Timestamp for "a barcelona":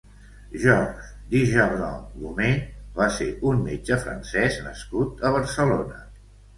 5.31-6.07